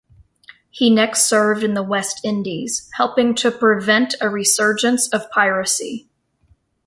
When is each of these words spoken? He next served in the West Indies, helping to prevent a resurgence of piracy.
He 0.71 0.89
next 0.89 1.27
served 1.27 1.61
in 1.63 1.75
the 1.75 1.83
West 1.83 2.21
Indies, 2.25 2.89
helping 2.95 3.35
to 3.35 3.51
prevent 3.51 4.15
a 4.19 4.29
resurgence 4.29 5.07
of 5.09 5.29
piracy. 5.29 6.09